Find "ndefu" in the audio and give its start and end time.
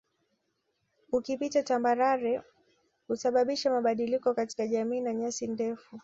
5.47-5.99